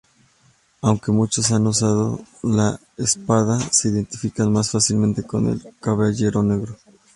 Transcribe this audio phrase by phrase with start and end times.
[0.81, 6.75] Aunque muchos han usado la espada, se identifica más fácilmente con el Caballero Negro.